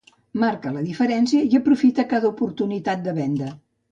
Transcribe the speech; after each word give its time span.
marca 0.43 0.71
la 0.77 0.81
diferència 0.85 1.43
i 1.51 1.59
aprofita 1.59 2.07
cada 2.15 2.31
oportunitat 2.35 3.07
de 3.09 3.17
venda 3.23 3.53